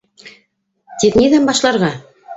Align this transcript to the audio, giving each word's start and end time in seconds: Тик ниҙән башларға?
Тик 1.05 1.19
ниҙән 1.23 1.47
башларға? 1.51 1.95